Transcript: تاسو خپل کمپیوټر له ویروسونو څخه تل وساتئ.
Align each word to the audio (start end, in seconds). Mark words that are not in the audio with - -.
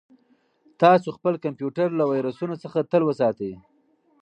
تاسو 0.81 1.07
خپل 1.17 1.33
کمپیوټر 1.45 1.87
له 1.99 2.03
ویروسونو 2.13 2.55
څخه 2.63 2.79
تل 2.91 3.01
وساتئ. 3.05 3.53